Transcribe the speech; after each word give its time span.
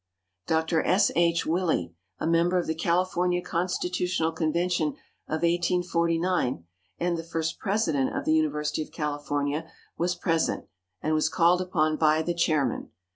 Dr. 0.47 0.81
S. 0.81 1.11
H. 1.15 1.45
Willey, 1.45 1.93
a 2.17 2.25
member 2.25 2.57
of 2.57 2.65
the 2.65 2.73
California 2.73 3.39
Constitutional 3.39 4.31
Convention 4.31 4.95
of 5.27 5.43
1849, 5.43 6.65
and 6.97 7.17
the 7.17 7.23
first 7.23 7.59
President 7.59 8.17
of 8.17 8.25
the 8.25 8.33
University 8.33 8.81
of 8.81 8.91
California, 8.91 9.69
was 9.99 10.15
present, 10.15 10.65
and 11.03 11.13
was 11.13 11.29
called 11.29 11.61
upon 11.61 11.97
by 11.97 12.23
the 12.23 12.33
chairman. 12.33 12.89